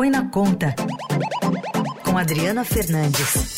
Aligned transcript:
Põe 0.00 0.08
na 0.08 0.30
Conta, 0.30 0.74
com 2.02 2.16
Adriana 2.16 2.64
Fernandes. 2.64 3.54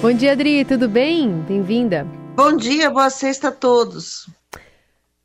Bom 0.00 0.10
dia, 0.14 0.32
Adri, 0.32 0.64
tudo 0.64 0.88
bem? 0.88 1.30
Bem-vinda. 1.42 2.06
Bom 2.34 2.56
dia, 2.56 2.88
boa 2.88 3.10
sexta 3.10 3.48
a 3.48 3.52
todos. 3.52 4.26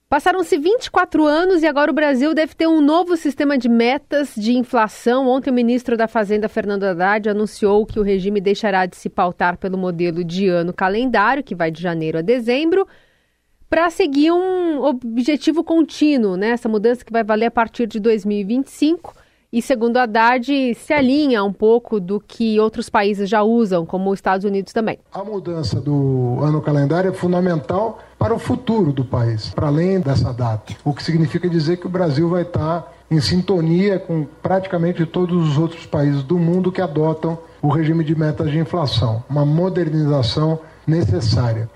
Passaram-se 0.09 0.57
24 0.57 1.25
anos 1.25 1.63
e 1.63 1.67
agora 1.67 1.89
o 1.89 1.95
Brasil 1.95 2.33
deve 2.33 2.53
ter 2.53 2.67
um 2.67 2.81
novo 2.81 3.15
sistema 3.15 3.57
de 3.57 3.69
metas 3.69 4.33
de 4.35 4.51
inflação. 4.51 5.29
Ontem, 5.29 5.51
o 5.51 5.53
ministro 5.53 5.95
da 5.95 6.05
Fazenda, 6.05 6.49
Fernando 6.49 6.83
Haddad, 6.83 7.29
anunciou 7.29 7.85
que 7.85 7.97
o 7.97 8.03
regime 8.03 8.41
deixará 8.41 8.85
de 8.85 8.97
se 8.97 9.07
pautar 9.07 9.57
pelo 9.57 9.77
modelo 9.77 10.21
de 10.21 10.49
ano 10.49 10.73
calendário, 10.73 11.45
que 11.45 11.55
vai 11.55 11.71
de 11.71 11.81
janeiro 11.81 12.17
a 12.17 12.21
dezembro, 12.21 12.85
para 13.71 13.89
seguir 13.89 14.33
um 14.33 14.83
objetivo 14.83 15.63
contínuo, 15.63 16.35
né? 16.35 16.49
Essa 16.49 16.67
mudança 16.67 17.05
que 17.05 17.11
vai 17.11 17.23
valer 17.23 17.45
a 17.45 17.51
partir 17.51 17.87
de 17.87 18.01
2025 18.01 19.15
e, 19.49 19.61
segundo 19.61 19.95
Haddad, 19.95 20.75
se 20.75 20.91
alinha 20.93 21.41
um 21.41 21.53
pouco 21.53 21.97
do 21.97 22.19
que 22.19 22.59
outros 22.59 22.89
países 22.89 23.29
já 23.29 23.43
usam, 23.43 23.85
como 23.85 24.11
os 24.11 24.17
Estados 24.17 24.43
Unidos 24.45 24.73
também. 24.73 24.99
A 25.13 25.23
mudança 25.23 25.79
do 25.79 26.37
ano 26.41 26.61
calendário 26.61 27.11
é 27.11 27.13
fundamental 27.13 27.99
para 28.19 28.33
o 28.33 28.39
futuro 28.39 28.91
do 28.91 29.05
país, 29.05 29.53
para 29.55 29.67
além 29.67 30.01
dessa 30.01 30.33
data, 30.33 30.73
o 30.83 30.93
que 30.93 31.01
significa 31.01 31.47
dizer 31.47 31.77
que 31.77 31.87
o 31.87 31.89
Brasil 31.89 32.27
vai 32.27 32.41
estar 32.41 32.93
em 33.09 33.21
sintonia 33.21 33.97
com 33.99 34.25
praticamente 34.41 35.05
todos 35.05 35.49
os 35.49 35.57
outros 35.57 35.85
países 35.85 36.23
do 36.23 36.37
mundo 36.37 36.73
que 36.73 36.81
adotam 36.81 37.39
o 37.61 37.69
regime 37.69 38.03
de 38.03 38.15
metas 38.15 38.51
de 38.51 38.59
inflação, 38.59 39.23
uma 39.29 39.45
modernização 39.45 40.59
necessária. 40.85 41.69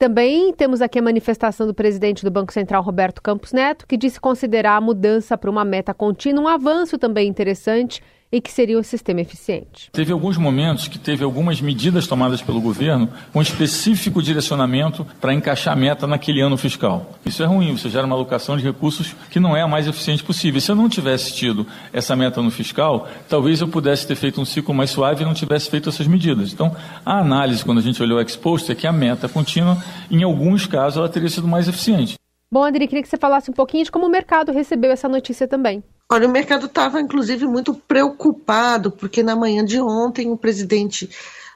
Também 0.00 0.50
temos 0.54 0.80
aqui 0.80 0.98
a 0.98 1.02
manifestação 1.02 1.66
do 1.66 1.74
presidente 1.74 2.24
do 2.24 2.30
Banco 2.30 2.54
Central, 2.54 2.82
Roberto 2.82 3.20
Campos 3.20 3.52
Neto, 3.52 3.86
que 3.86 3.98
disse 3.98 4.18
considerar 4.18 4.76
a 4.76 4.80
mudança 4.80 5.36
para 5.36 5.50
uma 5.50 5.62
meta 5.62 5.92
contínua 5.92 6.42
um 6.42 6.48
avanço 6.48 6.96
também 6.96 7.28
interessante 7.28 8.02
e 8.32 8.40
que 8.40 8.50
seria 8.50 8.78
um 8.78 8.82
sistema 8.82 9.20
eficiente. 9.20 9.90
Teve 9.92 10.12
alguns 10.12 10.36
momentos 10.36 10.86
que 10.86 10.98
teve 10.98 11.24
algumas 11.24 11.60
medidas 11.60 12.06
tomadas 12.06 12.40
pelo 12.40 12.60
governo 12.60 13.08
com 13.32 13.42
específico 13.42 14.22
direcionamento 14.22 15.04
para 15.20 15.34
encaixar 15.34 15.72
a 15.72 15.76
meta 15.76 16.06
naquele 16.06 16.40
ano 16.40 16.56
fiscal. 16.56 17.18
Isso 17.26 17.42
é 17.42 17.46
ruim, 17.46 17.76
você 17.76 17.88
gera 17.88 18.06
uma 18.06 18.14
alocação 18.14 18.56
de 18.56 18.62
recursos 18.62 19.14
que 19.30 19.40
não 19.40 19.56
é 19.56 19.62
a 19.62 19.68
mais 19.68 19.88
eficiente 19.88 20.22
possível. 20.22 20.60
Se 20.60 20.70
eu 20.70 20.76
não 20.76 20.88
tivesse 20.88 21.34
tido 21.34 21.66
essa 21.92 22.14
meta 22.14 22.40
no 22.40 22.50
fiscal, 22.50 23.08
talvez 23.28 23.60
eu 23.60 23.68
pudesse 23.68 24.06
ter 24.06 24.14
feito 24.14 24.40
um 24.40 24.44
ciclo 24.44 24.72
mais 24.72 24.90
suave 24.90 25.22
e 25.22 25.26
não 25.26 25.34
tivesse 25.34 25.68
feito 25.68 25.88
essas 25.88 26.06
medidas. 26.06 26.52
Então, 26.52 26.74
a 27.04 27.18
análise, 27.18 27.64
quando 27.64 27.78
a 27.78 27.82
gente 27.82 28.00
olhou 28.02 28.18
o 28.18 28.22
exposto, 28.22 28.70
é 28.70 28.74
que 28.74 28.86
a 28.86 28.92
meta 28.92 29.28
contínua, 29.28 29.82
em 30.10 30.22
alguns 30.22 30.66
casos, 30.66 30.98
ela 30.98 31.08
teria 31.08 31.28
sido 31.28 31.48
mais 31.48 31.66
eficiente. 31.66 32.14
Bom, 32.52 32.64
Adri, 32.64 32.86
queria 32.86 33.02
que 33.02 33.08
você 33.08 33.16
falasse 33.16 33.50
um 33.50 33.54
pouquinho 33.54 33.84
de 33.84 33.92
como 33.92 34.06
o 34.06 34.08
mercado 34.08 34.50
recebeu 34.52 34.90
essa 34.90 35.08
notícia 35.08 35.46
também. 35.46 35.82
Olha, 36.12 36.26
o 36.26 36.30
mercado 36.30 36.66
estava, 36.66 37.00
inclusive, 37.00 37.46
muito 37.46 37.72
preocupado, 37.72 38.90
porque 38.90 39.22
na 39.22 39.36
manhã 39.36 39.64
de 39.64 39.80
ontem 39.80 40.32
o 40.32 40.36
presidente 40.36 41.08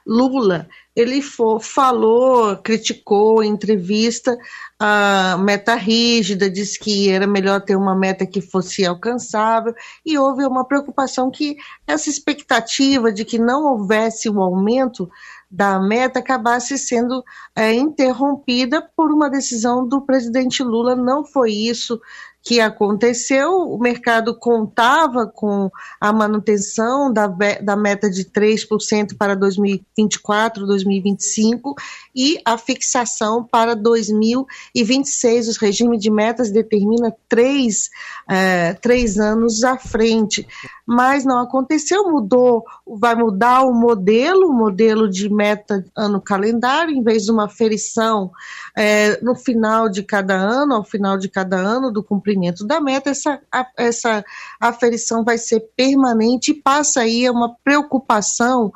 Lula 0.07 0.69
ele 0.95 1.21
for, 1.21 1.59
falou, 1.59 2.55
criticou 2.57 3.43
em 3.43 3.49
entrevista 3.49 4.37
a 4.79 5.37
meta 5.37 5.75
rígida, 5.75 6.49
disse 6.49 6.79
que 6.79 7.09
era 7.09 7.27
melhor 7.27 7.59
ter 7.59 7.75
uma 7.75 7.93
meta 7.93 8.25
que 8.25 8.39
fosse 8.39 8.85
alcançável, 8.85 9.75
e 10.05 10.17
houve 10.17 10.45
uma 10.45 10.63
preocupação 10.63 11.29
que 11.29 11.57
essa 11.85 12.09
expectativa 12.09 13.11
de 13.11 13.25
que 13.25 13.37
não 13.37 13.65
houvesse 13.65 14.29
o 14.29 14.41
aumento 14.41 15.09
da 15.51 15.79
meta 15.79 16.19
acabasse 16.19 16.77
sendo 16.77 17.23
é, 17.53 17.73
interrompida 17.73 18.81
por 18.95 19.11
uma 19.11 19.29
decisão 19.29 19.85
do 19.85 20.01
presidente 20.01 20.63
Lula. 20.63 20.95
Não 20.95 21.25
foi 21.25 21.51
isso 21.51 21.99
que 22.45 22.61
aconteceu, 22.61 23.53
o 23.53 23.79
mercado 23.79 24.37
contava 24.37 25.25
com 25.25 25.67
a 25.99 26.13
manutenção 26.13 27.11
da, 27.11 27.25
da 27.25 27.75
meta 27.75 28.07
de 28.07 28.23
3% 28.23 29.17
para 29.17 29.35
2024, 29.35 30.67
2025 30.67 31.73
e 32.15 32.39
a 32.45 32.55
fixação 32.55 33.43
para 33.43 33.75
2026. 33.75 35.47
O 35.47 35.59
regime 35.59 35.97
de 35.97 36.11
metas 36.11 36.51
determina 36.51 37.11
três, 37.27 37.89
é, 38.29 38.73
três 38.75 39.17
anos 39.17 39.63
à 39.63 39.75
frente, 39.75 40.47
mas 40.85 41.25
não 41.25 41.39
aconteceu, 41.39 42.11
mudou, 42.11 42.63
vai 42.85 43.15
mudar 43.15 43.63
o 43.63 43.73
modelo, 43.73 44.49
o 44.49 44.53
modelo 44.53 45.09
de 45.09 45.27
meta 45.27 45.83
ano 45.95 46.21
calendário, 46.21 46.95
em 46.95 47.01
vez 47.01 47.23
de 47.23 47.31
uma 47.31 47.49
ferição 47.49 48.31
é, 48.77 49.19
no 49.21 49.35
final 49.35 49.89
de 49.89 50.03
cada 50.03 50.35
ano, 50.35 50.75
ao 50.75 50.83
final 50.83 51.17
de 51.17 51.27
cada 51.27 51.57
ano 51.57 51.91
do 51.91 52.03
cumprimento 52.03 52.65
da 52.65 52.79
meta, 52.79 53.09
essa, 53.09 53.41
a, 53.51 53.65
essa 53.75 54.23
aferição 54.59 55.23
vai 55.23 55.39
ser 55.39 55.61
permanente 55.75 56.51
e 56.51 56.61
passa 56.61 57.01
aí 57.01 57.25
a 57.25 57.31
uma 57.31 57.55
preocupação 57.63 58.71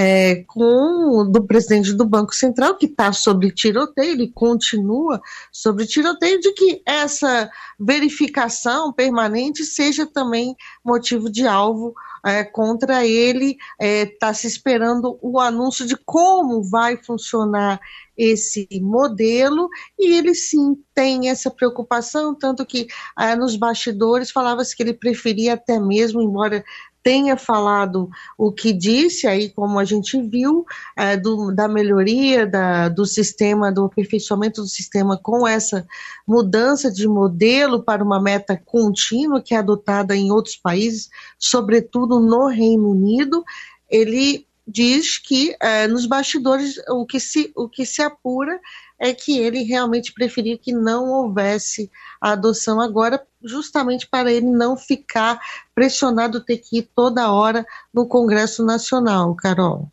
é, 0.00 0.44
com 0.46 1.28
do 1.28 1.44
presidente 1.44 1.92
do 1.92 2.06
Banco 2.06 2.32
Central, 2.32 2.76
que 2.76 2.86
está 2.86 3.12
sobre 3.12 3.50
tiroteio, 3.50 4.12
ele 4.12 4.30
continua 4.32 5.20
sobre 5.50 5.86
tiroteio, 5.86 6.38
de 6.38 6.52
que 6.52 6.80
essa 6.86 7.50
verificação 7.76 8.92
permanente 8.92 9.64
seja 9.64 10.06
também 10.06 10.54
motivo 10.84 11.28
de 11.28 11.48
alvo 11.48 11.94
é, 12.24 12.44
contra 12.44 13.04
ele. 13.04 13.56
Está 13.80 13.84
é, 13.84 14.06
tá 14.06 14.32
se 14.32 14.46
esperando 14.46 15.18
o 15.20 15.40
anúncio 15.40 15.84
de 15.84 15.96
como 15.96 16.62
vai 16.62 16.96
funcionar 16.96 17.80
esse 18.18 18.68
modelo 18.82 19.68
e 19.96 20.16
ele 20.16 20.34
sim 20.34 20.76
tem 20.92 21.30
essa 21.30 21.48
preocupação, 21.48 22.34
tanto 22.34 22.66
que 22.66 22.88
ah, 23.14 23.36
nos 23.36 23.54
bastidores 23.54 24.32
falava-se 24.32 24.76
que 24.76 24.82
ele 24.82 24.92
preferia 24.92 25.54
até 25.54 25.78
mesmo, 25.78 26.20
embora 26.20 26.64
tenha 27.08 27.38
falado 27.38 28.10
o 28.36 28.52
que 28.52 28.70
disse, 28.70 29.26
aí 29.26 29.48
como 29.48 29.78
a 29.78 29.84
gente 29.86 30.20
viu, 30.20 30.66
é, 30.94 31.16
do, 31.16 31.50
da 31.50 31.66
melhoria 31.66 32.46
da, 32.46 32.90
do 32.90 33.06
sistema, 33.06 33.72
do 33.72 33.86
aperfeiçoamento 33.86 34.60
do 34.60 34.68
sistema 34.68 35.16
com 35.16 35.48
essa 35.48 35.88
mudança 36.26 36.92
de 36.92 37.08
modelo 37.08 37.82
para 37.82 38.04
uma 38.04 38.20
meta 38.20 38.60
contínua 38.62 39.40
que 39.40 39.54
é 39.54 39.56
adotada 39.56 40.14
em 40.14 40.30
outros 40.30 40.56
países, 40.56 41.08
sobretudo 41.38 42.20
no 42.20 42.46
Reino 42.46 42.90
Unido, 42.90 43.42
ele 43.88 44.46
diz 44.66 45.16
que 45.16 45.56
é, 45.62 45.88
nos 45.88 46.04
bastidores 46.04 46.76
o 46.90 47.06
que, 47.06 47.18
se, 47.18 47.50
o 47.56 47.70
que 47.70 47.86
se 47.86 48.02
apura 48.02 48.60
é 48.98 49.14
que 49.14 49.38
ele 49.38 49.62
realmente 49.62 50.12
preferia 50.12 50.58
que 50.58 50.72
não 50.72 51.08
houvesse 51.08 51.90
a 52.20 52.32
adoção 52.32 52.80
agora, 52.80 53.22
justamente 53.42 54.06
para 54.06 54.32
ele 54.32 54.46
não 54.46 54.76
ficar 54.76 55.38
pressionado 55.74 56.40
ter 56.40 56.58
que 56.58 56.78
ir 56.78 56.90
toda 56.94 57.30
hora 57.30 57.64
no 57.94 58.06
Congresso 58.06 58.64
Nacional, 58.64 59.34
Carol. 59.36 59.90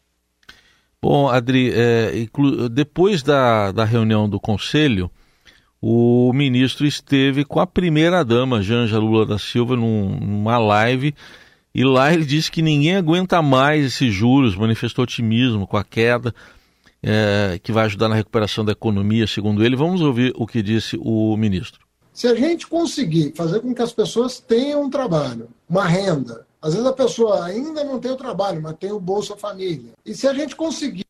Bom, 1.02 1.30
Adri, 1.30 1.72
é, 1.74 2.28
depois 2.72 3.22
da, 3.22 3.72
da 3.72 3.86
reunião 3.86 4.28
do 4.28 4.40
Conselho, 4.40 5.12
o 5.80 6.34
ministro 6.34 6.88
esteve 6.88 7.46
com 7.46 7.60
a 7.60 7.68
primeira-dama, 7.68 8.64
Janja 8.64 8.98
Lula 8.98 9.24
da 9.24 9.38
Silva, 9.38 9.76
num, 9.76 10.20
numa 10.20 10.58
live 10.58 11.14
e 11.76 11.84
lá 11.84 12.14
ele 12.14 12.24
disse 12.24 12.50
que 12.50 12.62
ninguém 12.62 12.96
aguenta 12.96 13.42
mais 13.42 13.86
esses 13.86 14.14
juros, 14.14 14.56
manifestou 14.56 15.04
otimismo 15.04 15.68
com 15.68 15.76
a 15.76 15.84
queda, 15.84 16.34
é, 17.02 17.60
que 17.62 17.72
vai 17.72 17.86
ajudar 17.86 18.10
na 18.10 18.16
recuperação 18.16 18.66
da 18.66 18.72
economia, 18.72 19.28
segundo 19.28 19.64
ele. 19.64 19.76
Vamos 19.76 20.02
ouvir 20.02 20.34
o 20.36 20.48
que 20.48 20.62
disse 20.62 20.98
o 21.00 21.36
ministro. 21.38 21.86
Se 22.14 22.28
a 22.28 22.36
gente 22.36 22.66
conseguir 22.68 23.34
fazer 23.36 23.60
com 23.60 23.74
que 23.76 23.82
as 23.82 23.92
pessoas 23.92 24.40
tenham 24.40 24.84
um 24.84 24.90
trabalho, 24.90 25.50
uma 25.70 25.86
renda, 25.86 26.48
às 26.62 26.74
vezes 26.74 26.88
a 26.88 26.94
pessoa 26.94 27.44
ainda 27.44 27.84
não 27.84 28.00
tem 28.00 28.12
o 28.12 28.16
trabalho, 28.16 28.62
mas 28.62 28.78
tem 28.78 28.92
o 28.92 29.00
Bolsa 29.00 29.36
Família. 29.36 29.92
E 30.06 30.16
se 30.16 30.28
a 30.28 30.34
gente 30.34 30.56
conseguir 30.56 31.06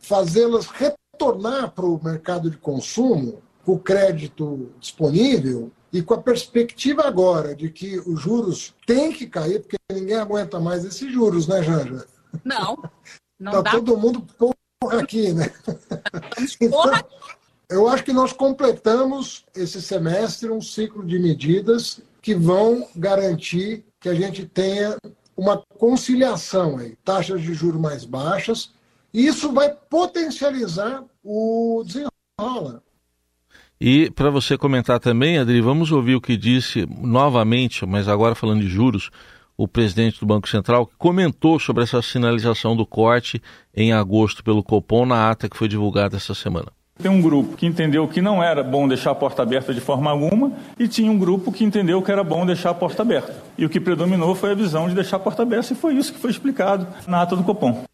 fazê-las 0.00 0.66
retornar 0.66 1.70
para 1.70 1.86
o 1.86 2.00
mercado 2.02 2.50
de 2.50 2.56
consumo, 2.58 3.42
com 3.64 3.72
o 3.72 3.78
crédito 3.78 4.70
disponível, 4.78 5.72
e 5.92 6.02
com 6.02 6.14
a 6.14 6.18
perspectiva 6.22 7.02
agora 7.02 7.54
de 7.54 7.70
que 7.70 7.98
os 7.98 8.20
juros 8.20 8.74
têm 8.86 9.12
que 9.12 9.26
cair, 9.26 9.60
porque 9.60 9.76
ninguém 9.90 10.16
aguenta 10.16 10.60
mais 10.60 10.84
esses 10.84 11.10
juros, 11.10 11.48
né, 11.48 11.62
Janja? 11.62 12.06
Não. 12.44 12.76
Não 13.40 13.52
tá 13.52 13.62
dá. 13.62 13.70
todo 13.72 13.98
mundo 13.98 14.24
aqui, 14.84 15.32
né? 15.32 15.50
Então, 16.60 16.92
eu 17.68 17.88
acho 17.88 18.04
que 18.04 18.12
nós 18.12 18.32
completamos 18.32 19.44
esse 19.54 19.80
semestre 19.82 20.50
um 20.50 20.60
ciclo 20.60 21.04
de 21.04 21.18
medidas 21.18 22.00
que 22.22 22.34
vão 22.34 22.86
garantir 22.94 23.84
que 24.00 24.08
a 24.08 24.14
gente 24.14 24.46
tenha 24.46 24.96
uma 25.36 25.58
conciliação 25.78 26.78
aí, 26.78 26.96
taxas 27.04 27.42
de 27.42 27.52
juros 27.54 27.80
mais 27.80 28.04
baixas, 28.04 28.72
e 29.12 29.26
isso 29.26 29.52
vai 29.52 29.74
potencializar 29.74 31.04
o 31.24 31.82
desenrola. 31.84 32.82
E 33.80 34.10
para 34.10 34.30
você 34.30 34.56
comentar 34.56 35.00
também, 35.00 35.38
Adri, 35.38 35.60
vamos 35.60 35.90
ouvir 35.90 36.14
o 36.14 36.20
que 36.20 36.36
disse 36.36 36.86
novamente, 36.86 37.84
mas 37.84 38.08
agora 38.08 38.34
falando 38.34 38.60
de 38.60 38.68
juros, 38.68 39.10
o 39.56 39.66
presidente 39.66 40.20
do 40.20 40.26
Banco 40.26 40.48
Central, 40.48 40.86
que 40.86 40.94
comentou 40.98 41.58
sobre 41.58 41.82
essa 41.82 42.02
sinalização 42.02 42.76
do 42.76 42.84
corte 42.84 43.40
em 43.74 43.92
agosto 43.92 44.44
pelo 44.44 44.62
Copom 44.62 45.06
na 45.06 45.30
ata 45.30 45.48
que 45.48 45.56
foi 45.56 45.68
divulgada 45.68 46.16
essa 46.16 46.34
semana. 46.34 46.68
Tem 46.98 47.10
um 47.10 47.20
grupo 47.20 47.56
que 47.56 47.66
entendeu 47.66 48.08
que 48.08 48.22
não 48.22 48.42
era 48.42 48.62
bom 48.62 48.88
deixar 48.88 49.10
a 49.10 49.14
porta 49.14 49.42
aberta 49.42 49.74
de 49.74 49.80
forma 49.80 50.10
alguma 50.10 50.52
e 50.78 50.88
tinha 50.88 51.10
um 51.10 51.18
grupo 51.18 51.52
que 51.52 51.62
entendeu 51.62 52.00
que 52.00 52.10
era 52.10 52.24
bom 52.24 52.46
deixar 52.46 52.70
a 52.70 52.74
porta 52.74 53.02
aberta. 53.02 53.34
E 53.58 53.66
o 53.66 53.68
que 53.68 53.78
predominou 53.78 54.34
foi 54.34 54.52
a 54.52 54.54
visão 54.54 54.88
de 54.88 54.94
deixar 54.94 55.16
a 55.16 55.20
porta 55.20 55.42
aberta 55.42 55.74
e 55.74 55.76
foi 55.76 55.94
isso 55.94 56.12
que 56.12 56.18
foi 56.18 56.30
explicado 56.30 56.86
na 57.06 57.22
ata 57.22 57.36
do 57.36 57.44
Copom. 57.44 57.84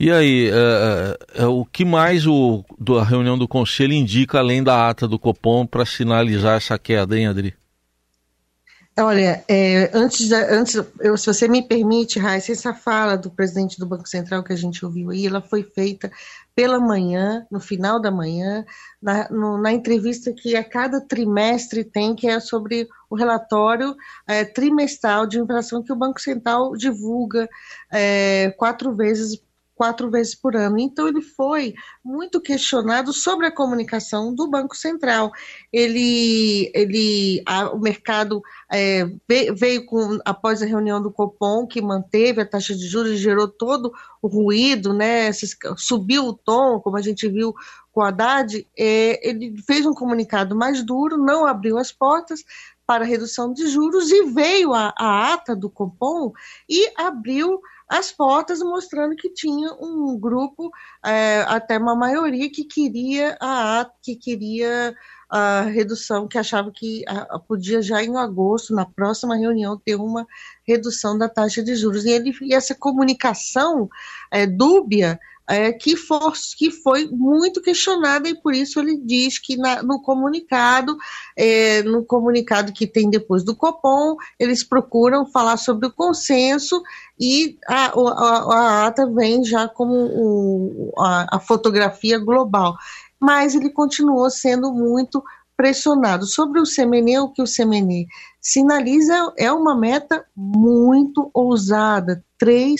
E 0.00 0.10
aí, 0.10 0.50
é, 0.50 1.16
é, 1.38 1.42
é 1.42 1.46
o 1.46 1.64
que 1.64 1.84
mais 1.84 2.26
o, 2.26 2.64
a 2.98 3.04
reunião 3.04 3.36
do 3.36 3.48
Conselho 3.48 3.94
indica, 3.94 4.38
além 4.38 4.62
da 4.62 4.88
ata 4.88 5.08
do 5.08 5.18
Copom, 5.18 5.66
para 5.66 5.86
sinalizar 5.86 6.56
essa 6.56 6.78
queda, 6.78 7.18
hein, 7.18 7.26
Adri? 7.26 7.54
Olha, 8.98 9.44
é, 9.46 9.90
antes, 9.92 10.30
da, 10.30 10.38
antes 10.54 10.74
eu, 11.00 11.18
se 11.18 11.26
você 11.26 11.46
me 11.46 11.62
permite, 11.62 12.18
Raíssa, 12.18 12.52
essa 12.52 12.72
fala 12.72 13.14
do 13.14 13.30
presidente 13.30 13.78
do 13.78 13.84
Banco 13.84 14.08
Central 14.08 14.42
que 14.42 14.54
a 14.54 14.56
gente 14.56 14.82
ouviu 14.86 15.10
aí, 15.10 15.26
ela 15.26 15.42
foi 15.42 15.62
feita 15.62 16.10
pela 16.54 16.80
manhã, 16.80 17.46
no 17.50 17.60
final 17.60 18.00
da 18.00 18.10
manhã, 18.10 18.64
na, 19.02 19.28
no, 19.28 19.58
na 19.58 19.70
entrevista 19.70 20.32
que 20.32 20.56
a 20.56 20.64
cada 20.64 20.98
trimestre 20.98 21.84
tem, 21.84 22.16
que 22.16 22.26
é 22.26 22.40
sobre 22.40 22.88
o 23.10 23.14
relatório 23.14 23.94
é, 24.26 24.46
trimestral 24.46 25.26
de 25.26 25.38
inflação 25.38 25.82
que 25.82 25.92
o 25.92 25.96
Banco 25.96 26.18
Central 26.18 26.72
divulga 26.74 27.46
é, 27.92 28.50
quatro 28.56 28.94
vezes 28.96 29.38
quatro 29.76 30.10
vezes 30.10 30.34
por 30.34 30.56
ano. 30.56 30.78
Então, 30.78 31.06
ele 31.06 31.20
foi 31.20 31.74
muito 32.02 32.40
questionado 32.40 33.12
sobre 33.12 33.46
a 33.46 33.54
comunicação 33.54 34.34
do 34.34 34.48
Banco 34.48 34.74
Central. 34.74 35.30
Ele, 35.70 36.72
ele 36.74 37.42
a, 37.46 37.70
o 37.70 37.78
mercado 37.78 38.42
é, 38.72 39.06
veio 39.54 39.84
com, 39.84 40.18
após 40.24 40.62
a 40.62 40.66
reunião 40.66 41.00
do 41.00 41.12
Copom, 41.12 41.66
que 41.66 41.82
manteve 41.82 42.40
a 42.40 42.46
taxa 42.46 42.74
de 42.74 42.88
juros, 42.88 43.20
gerou 43.20 43.46
todo 43.46 43.92
o 44.22 44.28
ruído, 44.28 44.94
né, 44.94 45.30
subiu 45.76 46.24
o 46.24 46.32
tom, 46.32 46.80
como 46.80 46.96
a 46.96 47.02
gente 47.02 47.28
viu 47.28 47.54
com 47.92 48.00
o 48.00 48.04
Haddad, 48.04 48.66
é, 48.76 49.28
ele 49.28 49.54
fez 49.66 49.86
um 49.86 49.94
comunicado 49.94 50.56
mais 50.56 50.82
duro, 50.82 51.16
não 51.16 51.46
abriu 51.46 51.78
as 51.78 51.92
portas, 51.92 52.44
para 52.86 53.04
redução 53.04 53.52
de 53.52 53.66
juros 53.68 54.10
e 54.10 54.26
veio 54.26 54.72
a, 54.72 54.94
a 54.96 55.32
ata 55.32 55.56
do 55.56 55.68
Copom 55.68 56.32
e 56.68 56.92
abriu 56.96 57.60
as 57.88 58.10
portas 58.10 58.60
mostrando 58.60 59.14
que 59.14 59.30
tinha 59.30 59.72
um 59.74 60.18
grupo, 60.18 60.70
é, 61.04 61.42
até 61.46 61.78
uma 61.78 61.94
maioria, 61.94 62.50
que 62.50 62.64
queria 62.64 63.36
a 63.40 63.88
que 64.02 64.16
queria 64.16 64.94
a 65.28 65.62
redução, 65.62 66.28
que 66.28 66.38
achava 66.38 66.70
que 66.70 67.04
a, 67.06 67.38
podia 67.38 67.82
já 67.82 68.02
em 68.02 68.16
agosto, 68.16 68.74
na 68.74 68.86
próxima 68.86 69.36
reunião, 69.36 69.76
ter 69.78 69.96
uma 69.96 70.26
redução 70.66 71.18
da 71.18 71.28
taxa 71.28 71.62
de 71.62 71.74
juros. 71.74 72.04
E, 72.04 72.10
ele, 72.10 72.32
e 72.42 72.54
essa 72.54 72.74
comunicação 72.74 73.88
é, 74.30 74.46
dúbia 74.46 75.18
é, 75.48 75.72
que, 75.72 75.96
for, 75.96 76.32
que 76.56 76.70
foi 76.70 77.06
muito 77.06 77.62
questionada 77.62 78.28
e 78.28 78.34
por 78.34 78.52
isso 78.52 78.80
ele 78.80 78.96
diz 78.96 79.38
que 79.38 79.56
na, 79.56 79.82
no 79.82 80.00
comunicado, 80.00 80.96
é, 81.36 81.82
no 81.82 82.04
comunicado 82.04 82.72
que 82.72 82.86
tem 82.86 83.08
depois 83.08 83.44
do 83.44 83.54
Copom, 83.54 84.16
eles 84.38 84.64
procuram 84.64 85.26
falar 85.26 85.56
sobre 85.56 85.86
o 85.86 85.92
consenso 85.92 86.82
e 87.18 87.56
a, 87.68 87.86
a, 87.86 88.54
a 88.54 88.86
ata 88.86 89.06
vem 89.06 89.44
já 89.44 89.68
como 89.68 89.94
o, 89.94 90.92
a, 90.98 91.36
a 91.36 91.40
fotografia 91.40 92.18
global. 92.18 92.76
Mas 93.18 93.54
ele 93.54 93.70
continuou 93.70 94.28
sendo 94.28 94.72
muito 94.72 95.22
pressionado. 95.56 96.26
Sobre 96.26 96.60
o 96.60 96.64
CMN, 96.64 97.20
o 97.20 97.28
que 97.30 97.42
o 97.42 97.46
CMN 97.46 98.06
sinaliza 98.40 99.32
é 99.38 99.50
uma 99.50 99.76
meta 99.76 100.24
muito 100.36 101.30
ousada, 101.32 102.24
3%, 102.40 102.76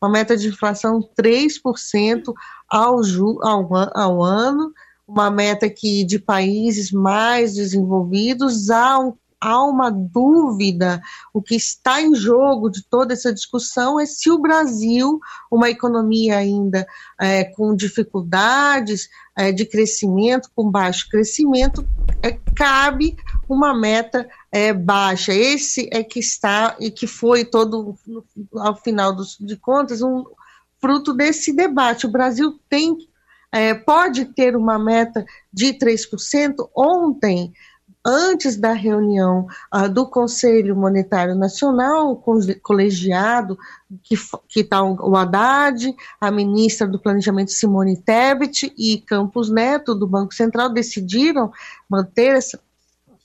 uma 0.00 0.10
meta 0.10 0.36
de 0.36 0.48
inflação 0.48 1.00
3% 1.20 2.32
ao, 2.68 3.02
ju, 3.02 3.38
ao, 3.42 3.68
ao 3.94 4.22
ano, 4.22 4.72
uma 5.06 5.30
meta 5.30 5.68
que 5.68 6.04
de 6.04 6.18
países 6.18 6.90
mais 6.90 7.54
desenvolvidos 7.54 8.70
há 8.70 8.98
um 8.98 9.14
há 9.44 9.62
uma 9.62 9.90
dúvida, 9.90 11.02
o 11.32 11.42
que 11.42 11.54
está 11.54 12.00
em 12.00 12.14
jogo 12.14 12.70
de 12.70 12.82
toda 12.82 13.12
essa 13.12 13.32
discussão 13.32 14.00
é 14.00 14.06
se 14.06 14.30
o 14.30 14.38
Brasil, 14.38 15.20
uma 15.50 15.68
economia 15.68 16.38
ainda 16.38 16.86
é, 17.20 17.44
com 17.44 17.76
dificuldades 17.76 19.10
é, 19.36 19.52
de 19.52 19.66
crescimento, 19.66 20.50
com 20.56 20.70
baixo 20.70 21.08
crescimento, 21.10 21.86
é, 22.22 22.38
cabe 22.56 23.16
uma 23.46 23.78
meta 23.78 24.26
é, 24.50 24.72
baixa. 24.72 25.34
Esse 25.34 25.90
é 25.92 26.02
que 26.02 26.20
está 26.20 26.74
e 26.80 26.90
que 26.90 27.06
foi 27.06 27.44
todo, 27.44 27.94
ao 28.54 28.76
final 28.76 29.14
dos, 29.14 29.36
de 29.38 29.56
contas, 29.56 30.00
um 30.00 30.24
fruto 30.80 31.12
desse 31.12 31.52
debate. 31.52 32.06
O 32.06 32.10
Brasil 32.10 32.58
tem, 32.68 32.96
é, 33.52 33.74
pode 33.74 34.24
ter 34.24 34.56
uma 34.56 34.78
meta 34.78 35.26
de 35.52 35.74
3%. 35.74 36.68
Ontem, 36.74 37.52
antes 38.04 38.56
da 38.56 38.72
reunião 38.72 39.46
uh, 39.74 39.88
do 39.88 40.06
Conselho 40.06 40.76
Monetário 40.76 41.34
Nacional, 41.34 42.22
colegiado, 42.62 43.58
que 44.02 44.60
está 44.60 44.82
o 44.82 45.16
Haddad, 45.16 45.94
a 46.20 46.30
ministra 46.30 46.86
do 46.86 46.98
Planejamento 46.98 47.52
Simone 47.52 47.96
Tebet 47.96 48.72
e 48.76 48.98
Campos 48.98 49.48
Neto, 49.50 49.94
do 49.94 50.06
Banco 50.06 50.34
Central, 50.34 50.68
decidiram 50.68 51.50
manter 51.88 52.36
essa, 52.36 52.60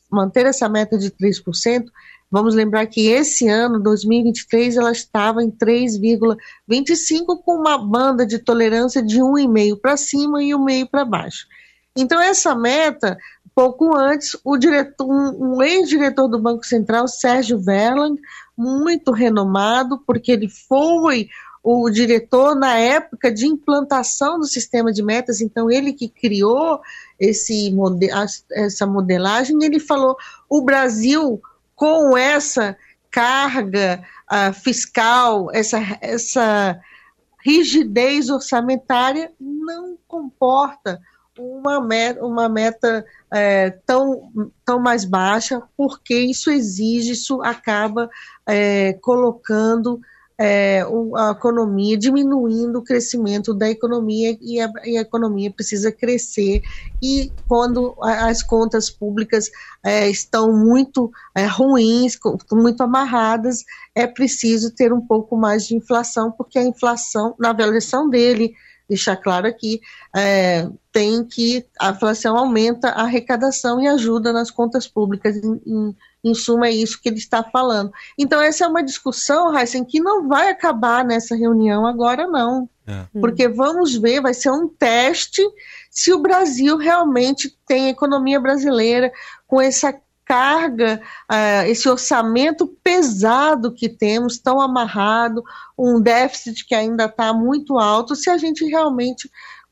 manter 0.09 0.45
essa 0.45 0.69
meta 0.69 0.97
de 0.97 1.11
3%. 1.11 1.85
Vamos 2.31 2.53
lembrar 2.53 2.85
que 2.85 3.07
esse 3.07 3.47
ano, 3.47 3.81
2023, 3.81 4.77
ela 4.77 4.91
estava 4.91 5.43
em 5.43 5.49
3,25, 5.49 7.41
com 7.43 7.55
uma 7.55 7.77
banda 7.77 8.25
de 8.25 8.37
tolerância 8.37 9.03
de 9.03 9.19
1,5 9.19 9.79
para 9.81 9.97
cima 9.97 10.41
e 10.43 10.49
1,5 10.49 10.89
para 10.89 11.03
baixo. 11.03 11.47
Então, 11.95 12.21
essa 12.21 12.55
meta 12.55 13.17
Pouco 13.59 13.93
antes, 13.93 14.37
o 14.41 14.55
diretor, 14.55 15.05
um, 15.05 15.61
ex-diretor 15.61 16.29
do 16.29 16.39
Banco 16.39 16.65
Central, 16.65 17.09
Sérgio 17.09 17.59
Verlang, 17.59 18.17
muito 18.57 19.11
renomado, 19.11 20.01
porque 20.07 20.31
ele 20.31 20.47
foi 20.47 21.27
o 21.61 21.89
diretor 21.89 22.55
na 22.55 22.77
época 22.77 23.29
de 23.29 23.45
implantação 23.45 24.39
do 24.39 24.45
sistema 24.45 24.93
de 24.93 25.03
metas, 25.03 25.41
então 25.41 25.69
ele 25.69 25.91
que 25.91 26.07
criou 26.07 26.79
esse 27.19 27.75
essa 28.53 28.87
modelagem, 28.87 29.57
ele 29.61 29.77
falou: 29.77 30.15
o 30.49 30.61
Brasil, 30.61 31.41
com 31.75 32.17
essa 32.17 32.77
carga 33.11 34.01
uh, 34.31 34.53
fiscal, 34.53 35.49
essa, 35.51 35.79
essa 35.99 36.79
rigidez 37.43 38.29
orçamentária, 38.29 39.33
não 39.37 39.97
comporta 40.07 41.01
uma 41.39 41.81
meta, 41.81 42.25
uma 42.25 42.49
meta 42.49 43.05
é, 43.31 43.71
tão, 43.85 44.31
tão 44.65 44.79
mais 44.79 45.05
baixa, 45.05 45.61
porque 45.77 46.15
isso 46.15 46.51
exige, 46.51 47.13
isso 47.13 47.41
acaba 47.41 48.09
é, 48.47 48.93
colocando 49.01 49.99
é, 50.41 50.81
a 51.17 51.31
economia, 51.31 51.97
diminuindo 51.97 52.79
o 52.79 52.83
crescimento 52.83 53.53
da 53.53 53.69
economia 53.69 54.37
e 54.39 54.61
a, 54.61 54.71
e 54.85 54.97
a 54.97 55.01
economia 55.01 55.51
precisa 55.51 55.91
crescer. 55.91 56.61
E 57.03 57.29
quando 57.45 57.93
as 58.01 58.41
contas 58.41 58.89
públicas 58.89 59.51
é, 59.83 60.09
estão 60.09 60.53
muito 60.53 61.11
é, 61.35 61.45
ruins, 61.45 62.17
muito 62.53 62.81
amarradas, 62.81 63.65
é 63.93 64.07
preciso 64.07 64.71
ter 64.71 64.93
um 64.93 65.01
pouco 65.01 65.35
mais 65.35 65.67
de 65.67 65.75
inflação, 65.75 66.31
porque 66.31 66.57
a 66.57 66.63
inflação, 66.63 67.35
na 67.37 67.49
avaliação 67.49 68.09
dele, 68.09 68.53
deixar 68.89 69.15
claro 69.15 69.47
aqui, 69.47 69.79
é, 70.15 70.67
tem 70.91 71.23
que 71.23 71.63
a 71.79 71.91
inflação 71.91 72.35
aumenta 72.35 72.89
a 72.89 73.03
arrecadação 73.03 73.79
e 73.79 73.87
ajuda 73.87 74.33
nas 74.33 74.49
contas 74.49 74.87
públicas. 74.87 75.37
Em, 75.37 75.61
em, 75.65 75.95
em 76.21 76.33
suma, 76.33 76.67
é 76.67 76.71
isso 76.71 76.99
que 77.01 77.07
ele 77.07 77.17
está 77.17 77.43
falando. 77.43 77.91
Então, 78.17 78.41
essa 78.41 78.65
é 78.65 78.67
uma 78.67 78.83
discussão, 78.83 79.57
Heisen, 79.57 79.85
que 79.85 80.01
não 80.01 80.27
vai 80.27 80.49
acabar 80.49 81.05
nessa 81.05 81.35
reunião 81.35 81.85
agora, 81.85 82.27
não. 82.27 82.67
É. 82.85 83.05
Porque 83.21 83.47
vamos 83.47 83.95
ver, 83.95 84.19
vai 84.19 84.33
ser 84.33 84.49
um 84.51 84.67
teste 84.67 85.41
se 85.89 86.11
o 86.11 86.19
Brasil 86.19 86.75
realmente 86.77 87.55
tem 87.67 87.85
a 87.85 87.91
economia 87.91 88.39
brasileira 88.39 89.11
com 89.47 89.61
essa 89.61 89.93
carga, 90.29 91.01
uh, 91.27 91.67
esse 91.67 91.89
orçamento 91.89 92.67
pesado 92.83 93.73
que 93.73 93.89
temos, 93.89 94.37
tão 94.37 94.61
amarrado, 94.61 95.43
um 95.75 95.99
déficit 95.99 96.67
que 96.67 96.75
ainda 96.75 97.05
está 97.05 97.33
muito 97.33 97.79
alto, 97.79 98.15
se 98.15 98.29
a 98.29 98.37
gente 98.37 98.63
realmente 98.63 99.27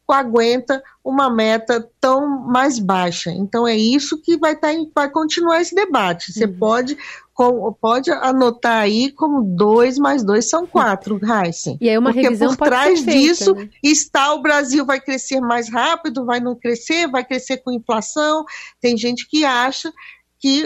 aguenta 0.07 0.81
uma 1.03 1.29
meta 1.29 1.87
tão 1.99 2.27
mais 2.47 2.79
baixa. 2.79 3.29
Então 3.29 3.67
é 3.67 3.75
isso 3.75 4.19
que 4.21 4.37
vai, 4.37 4.55
tá, 4.55 4.69
vai 4.95 5.09
continuar 5.11 5.61
esse 5.61 5.75
debate. 5.75 6.31
Você 6.31 6.45
uhum. 6.45 6.57
pode 6.57 6.97
com, 7.37 7.71
pode 7.73 8.09
anotar 8.09 8.79
aí 8.79 9.11
como 9.11 9.43
dois 9.43 9.99
mais 9.99 10.23
dois 10.23 10.49
são 10.49 10.65
quatro, 10.65 11.19
Heisen. 11.23 11.77
E 11.79 11.87
aí 11.87 11.95
uma 11.95 12.11
Porque 12.11 12.35
por 12.35 12.57
trás 12.57 13.01
feita, 13.01 13.11
disso 13.11 13.53
né? 13.53 13.69
está 13.83 14.33
o 14.33 14.41
Brasil 14.41 14.83
vai 14.83 14.99
crescer 14.99 15.39
mais 15.39 15.69
rápido, 15.69 16.25
vai 16.25 16.39
não 16.39 16.55
crescer, 16.55 17.07
vai 17.07 17.23
crescer 17.23 17.57
com 17.57 17.71
inflação. 17.71 18.43
Tem 18.81 18.97
gente 18.97 19.27
que 19.29 19.45
acha 19.45 19.93
que 20.39 20.63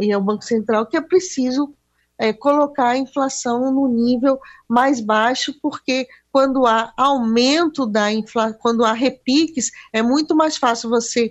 e 0.00 0.10
é 0.12 0.16
o 0.16 0.22
Banco 0.22 0.44
Central 0.44 0.86
que 0.86 0.96
é 0.96 1.00
preciso 1.00 1.74
é, 2.18 2.32
colocar 2.32 2.88
a 2.88 2.98
inflação 2.98 3.70
no 3.72 3.86
nível 3.88 4.38
mais 4.68 5.00
baixo, 5.00 5.54
porque 5.60 6.08
quando 6.32 6.66
há 6.66 6.92
aumento 6.96 7.86
da 7.86 8.10
inflação, 8.12 8.58
quando 8.60 8.84
há 8.84 8.92
repiques, 8.92 9.70
é 9.92 10.02
muito 10.02 10.34
mais 10.34 10.56
fácil 10.56 10.88
você 10.88 11.30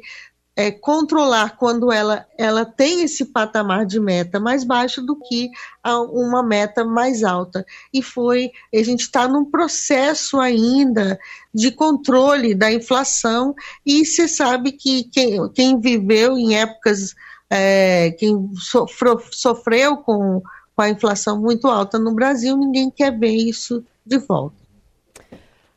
é, 0.56 0.72
controlar 0.72 1.58
quando 1.58 1.92
ela, 1.92 2.26
ela 2.38 2.64
tem 2.64 3.02
esse 3.02 3.26
patamar 3.26 3.86
de 3.86 4.00
meta 4.00 4.40
mais 4.40 4.64
baixo 4.64 5.02
do 5.02 5.18
que 5.20 5.50
uma 5.84 6.42
meta 6.42 6.86
mais 6.86 7.24
alta. 7.24 7.66
E 7.94 8.02
foi, 8.02 8.52
a 8.74 8.82
gente 8.82 9.02
está 9.02 9.28
num 9.28 9.44
processo 9.44 10.40
ainda 10.40 11.20
de 11.54 11.72
controle 11.72 12.56
da 12.56 12.72
inflação, 12.72 13.54
e 13.86 14.06
você 14.06 14.28
sabe 14.28 14.72
que 14.72 15.04
quem, 15.06 15.50
quem 15.52 15.80
viveu 15.80 16.38
em 16.38 16.56
épocas, 16.56 17.14
é, 17.50 18.12
quem 18.12 18.50
sofreu, 18.56 19.20
sofreu 19.32 19.98
com, 19.98 20.42
com 20.76 20.82
a 20.82 20.90
inflação 20.90 21.40
muito 21.40 21.68
alta 21.68 22.00
no 22.00 22.14
Brasil, 22.14 22.58
ninguém 22.58 22.90
quer 22.90 23.18
ver 23.18 23.34
isso 23.34 23.84
de 24.06 24.18
volta. 24.18 24.66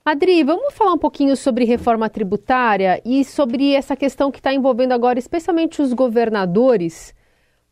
Adri, 0.04 0.42
vamos 0.42 0.72
falar 0.72 0.94
um 0.94 0.98
pouquinho 0.98 1.36
sobre 1.36 1.66
reforma 1.66 2.08
tributária 2.08 3.00
e 3.04 3.22
sobre 3.24 3.74
essa 3.74 3.94
questão 3.94 4.30
que 4.30 4.38
está 4.38 4.54
envolvendo 4.54 4.92
agora, 4.92 5.18
especialmente 5.18 5.82
os 5.82 5.92
governadores, 5.92 7.14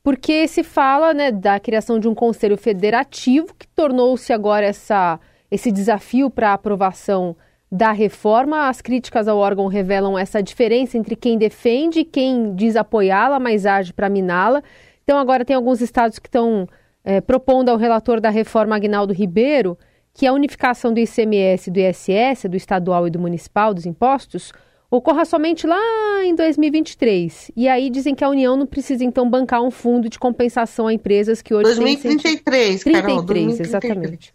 porque 0.02 0.46
se 0.46 0.62
fala 0.62 1.14
né, 1.14 1.32
da 1.32 1.58
criação 1.58 1.98
de 1.98 2.06
um 2.06 2.14
conselho 2.14 2.58
federativo 2.58 3.54
que 3.58 3.66
tornou-se 3.68 4.32
agora 4.34 4.66
essa, 4.66 5.18
esse 5.50 5.72
desafio 5.72 6.28
para 6.28 6.52
aprovação 6.52 7.34
da 7.70 7.92
reforma. 7.92 8.68
As 8.68 8.80
críticas 8.80 9.28
ao 9.28 9.38
órgão 9.38 9.66
revelam 9.66 10.18
essa 10.18 10.42
diferença 10.42 10.96
entre 10.96 11.16
quem 11.16 11.36
defende 11.36 12.00
e 12.00 12.04
quem 12.04 12.54
diz 12.54 12.76
apoiá-la, 12.76 13.38
mas 13.38 13.66
age 13.66 13.92
para 13.92 14.08
miná-la. 14.08 14.62
Então, 15.02 15.18
agora 15.18 15.44
tem 15.44 15.54
alguns 15.54 15.80
estados 15.80 16.18
que 16.18 16.28
estão 16.28 16.68
é, 17.04 17.20
propondo 17.20 17.68
ao 17.68 17.76
relator 17.76 18.20
da 18.20 18.30
reforma, 18.30 18.74
Agnaldo 18.74 19.12
Ribeiro, 19.12 19.78
que 20.12 20.26
a 20.26 20.32
unificação 20.32 20.92
do 20.92 20.98
ICMS, 20.98 21.70
do 21.70 21.78
ISS, 21.78 22.48
do 22.48 22.56
estadual 22.56 23.06
e 23.06 23.10
do 23.10 23.18
municipal, 23.18 23.72
dos 23.72 23.86
impostos, 23.86 24.52
ocorra 24.90 25.24
somente 25.24 25.66
lá 25.66 26.24
em 26.24 26.34
2023. 26.34 27.52
E 27.54 27.68
aí 27.68 27.90
dizem 27.90 28.14
que 28.14 28.24
a 28.24 28.28
União 28.28 28.56
não 28.56 28.66
precisa 28.66 29.04
então 29.04 29.28
bancar 29.28 29.62
um 29.62 29.70
fundo 29.70 30.08
de 30.08 30.18
compensação 30.18 30.86
a 30.86 30.92
empresas 30.92 31.42
que 31.42 31.54
hoje 31.54 31.74
2033, 31.74 32.02
têm 32.02 32.18
33, 32.18 32.84
Carol, 32.84 33.22
2033. 33.22 33.68
exatamente. 33.68 34.34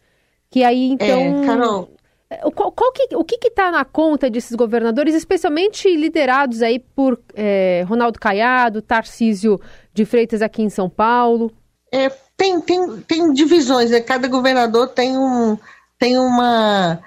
Que 0.50 0.64
aí 0.64 0.92
então, 0.92 1.44
é, 1.44 1.46
Carol, 1.46 1.90
qual, 2.56 2.72
qual 2.72 2.92
que, 2.92 3.16
o 3.16 3.24
que 3.24 3.48
está 3.48 3.72
na 3.72 3.84
conta 3.84 4.30
desses 4.30 4.56
governadores, 4.56 5.14
especialmente 5.14 5.94
liderados 5.96 6.62
aí 6.62 6.80
por 6.80 7.20
é, 7.34 7.84
Ronaldo 7.88 8.20
Caiado, 8.20 8.82
Tarcísio 8.82 9.60
de 9.94 10.06
Freitas 10.06 10.42
aqui 10.42 10.62
em 10.62 10.70
São 10.70 10.90
Paulo? 10.90 11.52
É, 11.92 12.10
tem, 12.38 12.62
tem, 12.62 13.02
tem 13.02 13.34
divisões, 13.34 13.92
né? 13.92 14.00
cada 14.00 14.28
governador 14.28 14.88
tem, 14.90 15.18
um, 15.18 15.58
tem, 16.00 16.18
uma, 16.18 17.00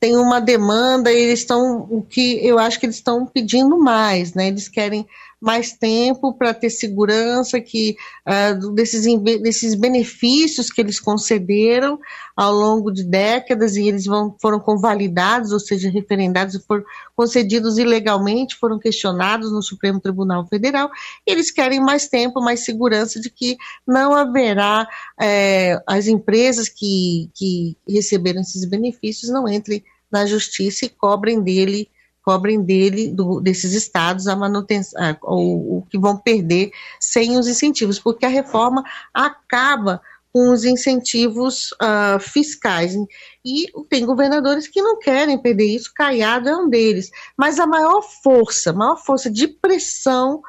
tem 0.00 0.16
uma 0.16 0.40
demanda, 0.40 1.12
e 1.12 1.16
eles 1.16 1.40
estão, 1.40 1.86
o 1.88 2.02
que 2.02 2.44
eu 2.44 2.58
acho 2.58 2.80
que 2.80 2.86
eles 2.86 2.96
estão 2.96 3.24
pedindo 3.24 3.78
mais, 3.78 4.34
né? 4.34 4.48
Eles 4.48 4.68
querem 4.68 5.06
mais 5.44 5.72
tempo 5.72 6.32
para 6.32 6.54
ter 6.54 6.70
segurança 6.70 7.60
que 7.60 7.96
uh, 8.26 8.72
desses, 8.72 9.04
desses 9.42 9.74
benefícios 9.74 10.70
que 10.70 10.80
eles 10.80 10.98
concederam 10.98 11.98
ao 12.34 12.52
longo 12.52 12.90
de 12.90 13.04
décadas 13.04 13.76
e 13.76 13.86
eles 13.86 14.06
vão, 14.06 14.34
foram 14.40 14.58
convalidados, 14.58 15.52
ou 15.52 15.60
seja, 15.60 15.90
referendados 15.90 16.60
foram 16.66 16.82
concedidos 17.14 17.78
ilegalmente, 17.78 18.56
foram 18.56 18.78
questionados 18.78 19.52
no 19.52 19.62
Supremo 19.62 20.00
Tribunal 20.00 20.46
Federal. 20.46 20.90
eles 21.26 21.50
querem 21.50 21.80
mais 21.80 22.08
tempo, 22.08 22.40
mais 22.40 22.64
segurança 22.64 23.20
de 23.20 23.28
que 23.28 23.56
não 23.86 24.14
haverá 24.14 24.88
é, 25.20 25.78
as 25.86 26.06
empresas 26.06 26.68
que, 26.68 27.30
que 27.34 27.76
receberam 27.88 28.40
esses 28.40 28.64
benefícios 28.64 29.30
não 29.30 29.46
entrem 29.46 29.84
na 30.10 30.24
justiça 30.24 30.86
e 30.86 30.88
cobrem 30.88 31.42
dele 31.42 31.88
cobrem 32.24 32.62
dele, 32.62 33.08
do, 33.12 33.40
desses 33.40 33.72
estados, 33.74 34.26
a 34.26 34.34
manutenção, 34.34 35.16
o, 35.22 35.78
o 35.78 35.82
que 35.90 35.98
vão 35.98 36.16
perder 36.16 36.70
sem 36.98 37.38
os 37.38 37.46
incentivos, 37.46 37.98
porque 37.98 38.24
a 38.24 38.30
reforma 38.30 38.82
acaba 39.12 40.00
com 40.32 40.50
os 40.50 40.64
incentivos 40.64 41.70
uh, 41.74 42.18
fiscais. 42.18 42.96
E 43.44 43.66
tem 43.88 44.04
governadores 44.04 44.66
que 44.66 44.82
não 44.82 44.98
querem 44.98 45.38
perder 45.38 45.66
isso, 45.66 45.92
Caiado 45.94 46.48
é 46.48 46.56
um 46.56 46.68
deles. 46.68 47.10
Mas 47.36 47.60
a 47.60 47.66
maior 47.66 48.02
força, 48.02 48.72
maior 48.72 48.96
força 48.96 49.30
de 49.30 49.46
pressão 49.46 50.42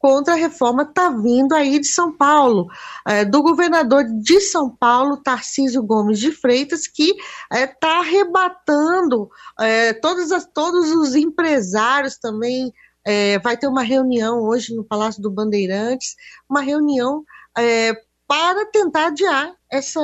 contra 0.00 0.32
a 0.32 0.36
reforma 0.36 0.82
está 0.82 1.10
vindo 1.10 1.54
aí 1.54 1.78
de 1.78 1.86
São 1.86 2.16
Paulo, 2.16 2.68
é, 3.06 3.22
do 3.22 3.42
governador 3.42 4.02
de 4.02 4.40
São 4.40 4.74
Paulo, 4.74 5.22
Tarcísio 5.22 5.82
Gomes 5.82 6.18
de 6.18 6.32
Freitas, 6.32 6.86
que 6.86 7.10
está 7.10 7.58
é, 7.58 7.66
tá 7.66 7.98
arrebatando 7.98 9.28
é, 9.60 9.92
todos, 9.92 10.32
as, 10.32 10.46
todos 10.46 10.90
os 10.90 11.14
empresários 11.14 12.16
também. 12.16 12.72
É, 13.02 13.38
vai 13.38 13.56
ter 13.56 13.66
uma 13.66 13.82
reunião 13.82 14.42
hoje 14.42 14.74
no 14.74 14.84
Palácio 14.84 15.22
do 15.22 15.30
Bandeirantes, 15.30 16.16
uma 16.48 16.60
reunião 16.60 17.24
é, 17.56 17.94
para 18.26 18.66
tentar 18.66 19.06
adiar 19.06 19.54
essa 19.70 20.00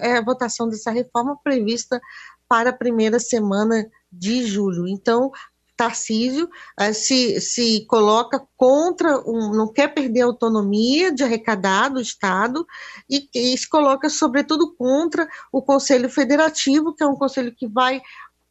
é, 0.00 0.22
votação 0.22 0.68
dessa 0.68 0.90
reforma 0.90 1.36
prevista 1.42 2.00
para 2.48 2.70
a 2.70 2.76
primeira 2.76 3.18
semana 3.18 3.84
de 4.10 4.44
julho. 4.46 4.86
Então, 4.88 5.30
Tarcísio 5.76 6.48
uh, 6.80 6.94
se, 6.94 7.40
se 7.40 7.86
coloca 7.86 8.42
contra, 8.56 9.18
um, 9.28 9.52
não 9.52 9.72
quer 9.72 9.92
perder 9.92 10.22
a 10.22 10.26
autonomia 10.26 11.12
de 11.12 11.22
arrecadar 11.22 11.88
do 11.88 12.00
Estado 12.00 12.66
e, 13.08 13.28
e, 13.34 13.56
se 13.56 13.68
coloca, 13.68 14.08
sobretudo, 14.08 14.74
contra 14.74 15.28
o 15.52 15.62
Conselho 15.62 16.08
Federativo, 16.08 16.94
que 16.94 17.02
é 17.02 17.06
um 17.06 17.16
conselho 17.16 17.54
que 17.54 17.66
vai, 17.66 18.00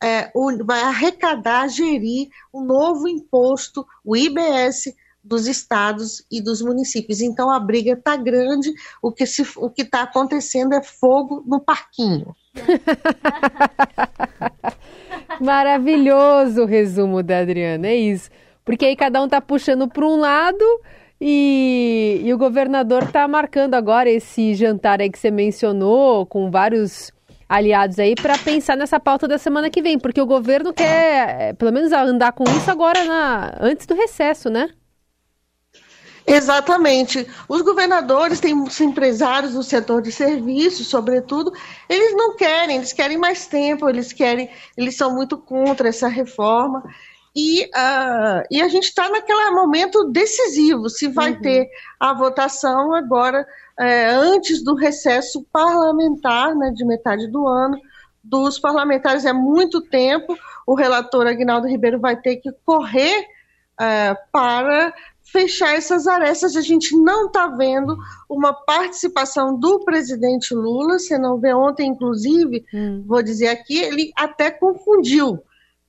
é, 0.02 0.32
vai 0.64 0.82
arrecadar, 0.82 1.68
gerir 1.68 2.30
um 2.54 2.64
novo 2.64 3.08
imposto, 3.08 3.86
o 4.04 4.16
IBS, 4.16 4.94
dos 5.26 5.48
estados 5.48 6.24
e 6.32 6.40
dos 6.40 6.62
municípios. 6.62 7.20
Então 7.20 7.50
a 7.50 7.60
briga 7.60 7.94
está 7.94 8.16
grande, 8.16 8.72
o 9.02 9.12
que 9.12 9.24
está 9.24 10.04
acontecendo 10.04 10.74
é 10.74 10.84
fogo 10.84 11.44
no 11.48 11.60
parquinho. 11.60 12.36
Maravilhoso 15.42 16.64
o 16.64 16.66
resumo 16.66 17.22
da 17.24 17.40
Adriana, 17.40 17.88
é 17.88 17.96
isso. 17.96 18.30
Porque 18.64 18.86
aí 18.86 18.96
cada 18.96 19.22
um 19.22 19.28
tá 19.28 19.40
puxando 19.40 19.88
para 19.88 20.06
um 20.06 20.18
lado 20.18 20.66
e, 21.20 22.22
e 22.24 22.34
o 22.34 22.38
governador 22.38 23.10
tá 23.12 23.28
marcando 23.28 23.76
agora 23.76 24.10
esse 24.10 24.54
jantar 24.56 25.02
aí 25.02 25.10
que 25.10 25.20
você 25.20 25.32
mencionou, 25.32 26.26
com 26.26 26.50
vários 26.50 27.12
aliados 27.48 28.00
aí, 28.00 28.16
para 28.16 28.38
pensar 28.38 28.76
nessa 28.76 29.00
pauta 29.00 29.28
da 29.28 29.38
semana 29.38 29.70
que 29.70 29.82
vem, 29.82 30.00
porque 30.00 30.20
o 30.20 30.26
governo 30.26 30.74
quer, 30.74 31.42
é, 31.42 31.54
pelo 31.54 31.72
menos, 31.72 31.92
andar 31.92 32.32
com 32.32 32.44
isso 32.44 32.70
agora 32.70 33.06
na, 33.06 33.56
antes 33.60 33.86
do 33.86 33.94
recesso, 33.94 34.50
né? 34.50 34.70
Exatamente. 36.28 37.28
Os 37.48 37.62
governadores 37.62 38.40
têm 38.40 38.60
os 38.60 38.80
empresários 38.82 39.54
do 39.54 39.62
setor 39.62 40.02
de 40.02 40.12
serviços, 40.12 40.88
sobretudo, 40.88 41.54
eles 41.88 42.16
não 42.16 42.36
querem, 42.36 42.78
eles 42.78 42.94
querem 42.94 43.18
mais 43.18 43.46
tempo, 43.46 43.88
eles 43.88 44.12
querem, 44.12 44.50
eles 44.76 44.98
são 44.98 45.14
muito 45.14 45.38
contra 45.38 45.88
essa 45.88 46.08
reforma. 46.08 46.84
E, 47.36 47.66
uh, 47.66 48.44
e 48.50 48.62
a 48.62 48.68
gente 48.70 48.86
está 48.86 49.10
naquele 49.10 49.52
momento 49.52 50.06
decisivo, 50.06 50.90
se 50.90 51.10
vai 51.10 51.34
uhum. 51.34 51.42
ter 51.42 51.70
a 52.00 52.14
votação 52.14 52.94
agora, 52.96 53.46
é, 53.78 54.08
antes 54.08 54.64
do 54.64 54.74
recesso 54.74 55.46
parlamentar, 55.52 56.56
né, 56.56 56.72
de 56.74 56.86
metade 56.86 57.28
do 57.28 57.46
ano, 57.46 57.78
dos 58.24 58.58
parlamentares 58.58 59.26
é 59.26 59.34
muito 59.34 59.82
tempo, 59.82 60.36
o 60.66 60.74
relator 60.76 61.28
Agnaldo 61.28 61.68
Ribeiro 61.68 62.00
vai 62.00 62.16
ter 62.16 62.38
que 62.38 62.52
correr 62.66 63.28
é, 63.80 64.16
para 64.32 64.94
fechar 65.26 65.76
essas 65.76 66.08
arestas. 66.08 66.56
A 66.56 66.62
gente 66.62 66.96
não 66.96 67.28
está 67.28 67.48
vendo 67.48 67.98
uma 68.30 68.54
participação 68.54 69.58
do 69.58 69.80
presidente 69.80 70.54
Lula. 70.54 71.00
Você 71.00 71.18
não 71.18 71.40
vê 71.40 71.54
ontem, 71.54 71.90
inclusive, 71.90 72.64
hum. 72.74 73.04
vou 73.06 73.22
dizer 73.22 73.48
aqui, 73.48 73.78
ele 73.78 74.12
até 74.16 74.52
confundiu. 74.52 75.40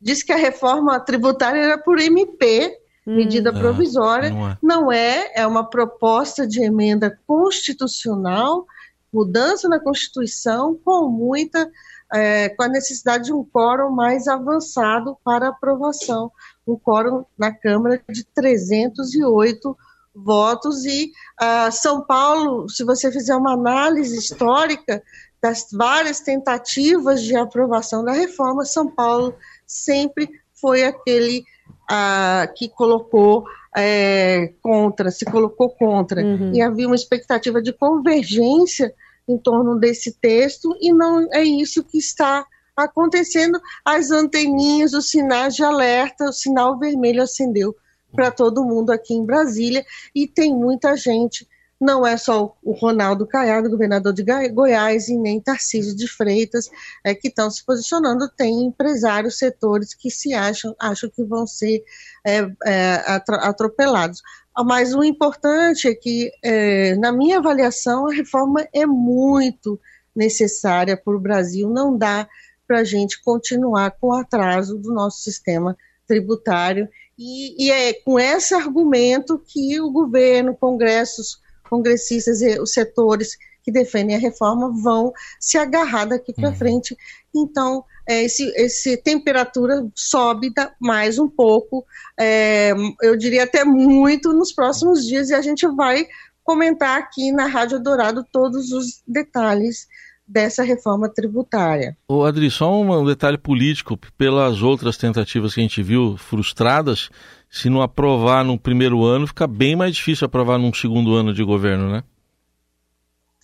Disse 0.01 0.25
que 0.25 0.33
a 0.33 0.37
reforma 0.37 0.99
tributária 1.01 1.61
era 1.61 1.79
por 1.79 1.99
MP, 1.99 2.77
hum. 3.07 3.17
medida 3.17 3.51
é, 3.51 3.53
provisória. 3.53 4.31
Não 4.31 4.49
é. 4.49 4.59
não 4.63 4.93
é, 4.93 5.33
é 5.35 5.47
uma 5.47 5.69
proposta 5.69 6.47
de 6.47 6.63
emenda 6.63 7.19
constitucional, 7.27 8.67
mudança 9.13 9.69
na 9.69 9.79
Constituição, 9.79 10.79
com 10.85 11.09
muita. 11.09 11.71
É, 12.15 12.51
com 12.51 12.63
a 12.63 12.69
necessidade 12.69 13.25
de 13.25 13.33
um 13.33 13.45
quórum 13.45 13.91
mais 13.91 14.29
avançado 14.29 15.19
para 15.25 15.49
aprovação 15.49 16.31
um 16.67 16.77
quórum 16.77 17.25
na 17.39 17.53
Câmara 17.53 18.03
de 18.09 18.25
308 18.25 19.77
votos 20.15 20.85
e 20.85 21.13
uh, 21.41 21.71
São 21.71 22.03
Paulo, 22.03 22.69
se 22.69 22.83
você 22.83 23.13
fizer 23.13 23.37
uma 23.37 23.53
análise 23.53 24.17
histórica 24.17 25.03
das 25.41 25.69
várias 25.71 26.21
tentativas 26.21 27.23
de 27.23 27.37
aprovação 27.37 28.05
da 28.05 28.13
reforma, 28.13 28.65
São 28.65 28.91
Paulo 28.91 29.35
sempre 29.67 30.29
foi 30.55 30.85
aquele 30.85 31.45
uh, 31.91 32.53
que 32.55 32.69
colocou 32.69 33.45
é, 33.77 34.55
contra, 34.63 35.11
se 35.11 35.27
colocou 35.27 35.69
contra. 35.69 36.23
Uhum. 36.23 36.55
E 36.55 36.63
havia 36.63 36.87
uma 36.87 36.97
expectativa 36.97 37.61
de 37.61 37.75
convergência 37.75 38.95
em 39.29 39.37
torno 39.37 39.79
desse 39.79 40.13
texto 40.19 40.75
e 40.81 40.93
não 40.93 41.29
é 41.33 41.43
isso 41.43 41.85
que 41.85 41.99
está 41.99 42.47
acontecendo. 42.77 43.61
As 43.85 44.11
anteninhas, 44.11 44.93
os 44.93 45.11
sinais 45.11 45.55
de 45.55 45.65
alerta, 45.65 46.27
o 46.27 46.33
sinal 46.33 46.79
vermelho 46.79 47.23
acendeu 47.23 47.75
para 48.13 48.31
todo 48.31 48.65
mundo 48.65 48.91
aqui 48.91 49.15
em 49.15 49.25
Brasília 49.25 49.85
e 50.15 50.27
tem 50.27 50.55
muita 50.55 50.97
gente 50.97 51.47
não 51.81 52.07
é 52.07 52.17
só 52.17 52.57
o 52.63 52.73
Ronaldo 52.73 53.27
Caiado, 53.27 53.69
governador 53.69 54.13
de 54.13 54.25
Goiás, 54.51 55.09
e 55.09 55.17
nem 55.17 55.41
Tarcísio 55.41 55.95
de 55.95 56.09
Freitas, 56.09 56.71
é, 57.05 57.15
que 57.15 57.29
estão 57.29 57.51
se 57.51 57.65
posicionando, 57.65 58.29
tem 58.31 58.65
empresários, 58.65 59.39
setores 59.39 59.95
que 59.95 60.11
se 60.11 60.33
acham, 60.33 60.75
acham 60.81 61.11
que 61.11 61.23
vão 61.23 61.47
ser 61.47 61.85
é, 62.27 62.49
é, 62.65 62.95
atropelados. 63.43 64.23
Mas 64.65 64.95
o 64.95 65.05
importante 65.05 65.87
é 65.87 65.95
que, 65.95 66.31
é, 66.43 66.97
na 66.97 67.13
minha 67.13 67.39
avaliação, 67.39 68.07
a 68.07 68.15
reforma 68.15 68.67
é 68.73 68.87
muito 68.87 69.79
necessária 70.15 70.97
para 70.97 71.15
o 71.15 71.21
Brasil, 71.21 71.69
não 71.69 71.97
dá 71.97 72.27
para 72.67 72.81
a 72.81 72.85
gente 72.85 73.23
continuar 73.23 73.93
com 73.93 74.09
o 74.09 74.15
atraso 74.15 74.79
do 74.79 74.93
nosso 74.93 75.23
sistema 75.23 75.77
tributário, 76.07 76.89
e, 77.19 77.67
e 77.67 77.71
é 77.71 77.93
com 77.93 78.19
esse 78.19 78.55
argumento 78.55 79.39
que 79.39 79.81
o 79.81 79.91
governo, 79.91 80.55
congressos, 80.55 81.41
congressistas 81.69 82.41
e 82.43 82.61
os 82.61 82.73
setores 82.73 83.37
que 83.63 83.73
defendem 83.73 84.15
a 84.15 84.21
reforma 84.21 84.73
vão 84.81 85.13
se 85.41 85.59
agarrar 85.59 86.05
daqui 86.05 86.33
para 86.33 86.51
uhum. 86.51 86.55
frente. 86.55 86.97
Então, 87.35 87.85
é, 88.09 88.23
esse, 88.23 88.45
esse 88.55 88.97
temperatura 88.97 89.85
sobe 89.95 90.53
mais 90.81 91.19
um 91.19 91.29
pouco, 91.29 91.85
é, 92.19 92.73
eu 93.03 93.17
diria 93.17 93.43
até 93.43 93.65
muito 93.65 94.33
nos 94.33 94.53
próximos 94.53 95.05
dias, 95.05 95.31
e 95.31 95.35
a 95.35 95.43
gente 95.43 95.67
vai 95.67 96.07
comentar 96.45 96.97
aqui 96.97 97.33
na 97.33 97.47
Rádio 97.47 97.81
Dourado 97.81 98.25
todos 98.31 98.71
os 98.71 99.03
detalhes 99.05 99.89
dessa 100.27 100.63
reforma 100.63 101.09
tributária. 101.09 101.97
O 102.09 102.25
Adri, 102.25 102.51
só 102.51 102.81
um 102.81 103.05
detalhe 103.05 103.39
político, 103.39 103.99
pelas 104.19 104.63
outras 104.63 104.97
tentativas 104.97 105.55
que 105.55 105.61
a 105.61 105.63
gente 105.63 105.83
viu 105.83 106.17
frustradas, 106.17 107.11
se 107.51 107.71
não 107.71 107.81
aprovar 107.81 108.45
no 108.45 108.59
primeiro 108.59 109.05
ano, 109.05 109.27
fica 109.27 109.47
bem 109.47 109.77
mais 109.77 109.95
difícil 109.95 110.27
aprovar 110.27 110.59
num 110.59 110.75
segundo 110.75 111.15
ano 111.15 111.33
de 111.33 111.45
governo, 111.45 111.91
né? 111.91 112.03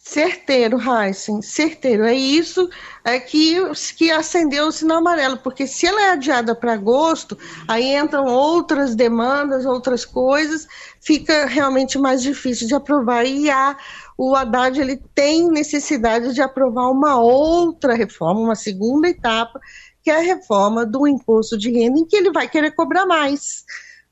Certeiro, 0.05 0.79
Heisen, 0.81 1.41
certeiro. 1.41 2.05
É 2.05 2.12
isso 2.12 2.69
é 3.05 3.21
que, 3.21 3.57
que 3.97 4.11
acendeu 4.11 4.67
o 4.67 4.73
sinal 4.73 4.99
amarelo, 4.99 5.37
porque 5.39 5.65
se 5.65 5.87
ela 5.87 6.03
é 6.03 6.11
adiada 6.11 6.57
para 6.57 6.73
agosto, 6.73 7.39
aí 7.69 7.97
entram 7.97 8.27
outras 8.27 8.97
demandas, 8.97 9.65
outras 9.65 10.05
coisas, 10.05 10.67
fica 11.01 11.47
realmente 11.47 11.99
mais 11.99 12.21
difícil 12.21 12.67
de 12.67 12.75
aprovar. 12.75 13.25
E 13.25 13.49
a, 13.49 13.77
o 14.16 14.35
Haddad 14.35 14.81
ele 14.81 15.00
tem 15.14 15.50
necessidade 15.50 16.35
de 16.35 16.42
aprovar 16.42 16.90
uma 16.90 17.21
outra 17.21 17.95
reforma, 17.95 18.40
uma 18.40 18.54
segunda 18.54 19.09
etapa, 19.09 19.61
que 20.02 20.11
é 20.11 20.16
a 20.16 20.23
reforma 20.23 20.85
do 20.85 21.07
imposto 21.07 21.57
de 21.57 21.71
renda, 21.71 21.99
em 21.99 22.04
que 22.04 22.16
ele 22.16 22.33
vai 22.33 22.49
querer 22.49 22.73
cobrar 22.73 23.07
mais 23.07 23.64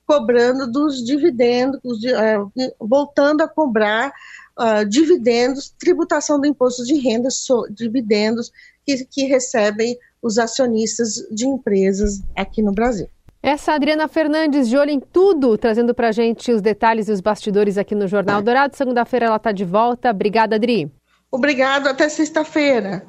cobrando 0.07 0.67
dos 0.67 1.05
dividendos, 1.05 1.81
uh, 1.85 2.53
voltando 2.81 3.43
a 3.43 3.49
cobrar 3.49 4.13
uh, 4.59 4.85
dividendos, 4.85 5.73
tributação 5.79 6.41
do 6.41 6.47
imposto 6.47 6.85
de 6.85 6.95
renda, 6.95 7.31
so, 7.31 7.69
dividendos 7.71 8.51
que, 8.85 9.05
que 9.05 9.25
recebem 9.25 9.97
os 10.21 10.37
acionistas 10.37 11.15
de 11.31 11.47
empresas 11.47 12.23
aqui 12.37 12.61
no 12.61 12.73
Brasil. 12.73 13.09
Essa 13.43 13.73
Adriana 13.73 14.07
Fernandes, 14.07 14.69
de 14.69 14.77
olho 14.77 14.91
em 14.91 15.01
tudo, 15.01 15.57
trazendo 15.57 15.95
para 15.95 16.09
a 16.09 16.13
gente 16.13 16.53
os 16.53 16.61
detalhes 16.61 17.09
e 17.09 17.13
os 17.13 17.23
bastidores 17.23 17.79
aqui 17.79 17.95
no 17.95 18.07
Jornal 18.07 18.43
Dourado. 18.43 18.77
Segunda-feira 18.77 19.27
ela 19.27 19.37
está 19.37 19.51
de 19.51 19.65
volta. 19.65 20.11
Obrigada, 20.11 20.57
Adri. 20.57 20.93
Obrigado, 21.31 21.87
até 21.87 22.09
sexta-feira. 22.09 23.07